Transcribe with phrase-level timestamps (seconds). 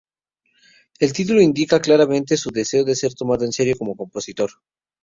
[0.97, 4.49] El título indica claramente su deseo de ser tomado en serio como compositor.